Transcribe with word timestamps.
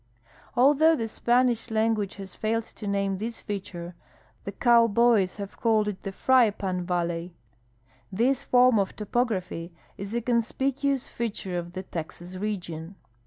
Although 0.55 0.95
the 0.95 1.07
Spanish 1.07 1.69
language 1.69 2.15
has 2.15 2.35
fiiled 2.35 2.73
to 2.73 2.87
name 2.87 3.19
this 3.19 3.39
feature, 3.39 3.93
the 4.45 4.51
coAvboys 4.51 5.35
have 5.35 5.57
called 5.57 5.87
it 5.87 6.01
the" 6.01 6.11
Fry 6.25 6.49
pan 6.49 6.83
valley." 6.83 7.35
This 8.11 8.41
form 8.41 8.79
of 8.79 8.95
topography 8.95 9.71
is 9.99 10.15
a 10.15 10.21
conspicuous 10.21 11.07
feature 11.07 11.55
of 11.55 11.73
the 11.73 11.83
Texas 11.83 12.37
region. 12.37 12.95